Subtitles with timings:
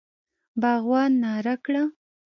[0.61, 1.83] باغوان ناره کړه!